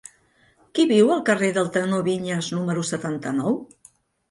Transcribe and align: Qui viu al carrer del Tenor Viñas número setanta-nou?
Qui 0.77 0.85
viu 0.91 1.11
al 1.17 1.21
carrer 1.27 1.51
del 1.59 1.69
Tenor 1.77 2.03
Viñas 2.09 2.51
número 2.57 2.89
setanta-nou? 2.95 3.63